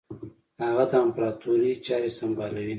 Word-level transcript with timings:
هغه 0.63 0.83
د 0.91 0.93
امپراطوري 1.05 1.71
چاري 1.87 2.09
سمبالوي. 2.19 2.69